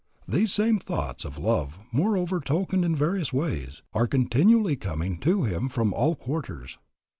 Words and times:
These 0.27 0.51
same 0.51 0.79
thoughts 0.79 1.25
of 1.25 1.37
love, 1.37 1.77
moreover, 1.91 2.39
tokened 2.39 2.83
in 2.83 2.95
various 2.95 3.31
ways, 3.31 3.83
are 3.93 4.07
continually 4.07 4.75
coming 4.75 5.19
to 5.19 5.43
him 5.43 5.69
from 5.69 5.93
all 5.93 6.15
quarters. 6.15 6.79